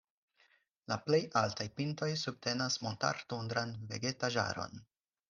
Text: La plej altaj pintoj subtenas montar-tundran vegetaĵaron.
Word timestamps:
La 0.91 0.95
plej 1.09 1.19
altaj 1.41 1.67
pintoj 1.79 2.09
subtenas 2.23 2.79
montar-tundran 2.87 3.77
vegetaĵaron. 3.93 4.83